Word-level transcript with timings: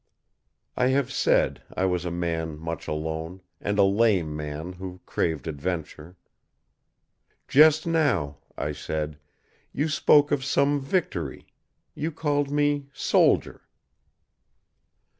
I 0.75 0.87
have 0.87 1.11
said 1.11 1.61
I 1.77 1.85
was 1.85 2.05
a 2.05 2.09
man 2.09 2.57
much 2.57 2.87
alone, 2.87 3.41
and 3.59 3.77
a 3.77 3.83
lame 3.83 4.35
man 4.35 4.73
who 4.73 4.99
craved 5.05 5.45
adventure. 5.47 6.17
"Just 7.47 7.85
now," 7.85 8.39
I 8.57 8.71
said, 8.71 9.19
"you 9.71 9.87
spoke 9.87 10.31
of 10.31 10.43
some 10.43 10.79
victory. 10.81 11.45
You 11.93 12.11
called 12.11 12.49
me 12.49 12.87
soldier." 12.91 13.61